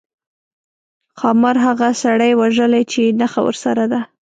ښامار 1.19 1.57
هغه 1.65 1.89
سړي 2.03 2.31
وژلی 2.41 2.83
چې 2.91 3.01
نخښه 3.19 3.41
ورسره 3.45 3.83
ده. 3.91 4.01